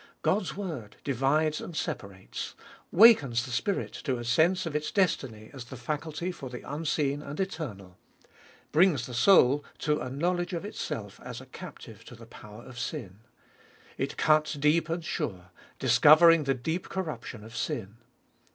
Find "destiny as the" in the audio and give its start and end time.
4.89-5.77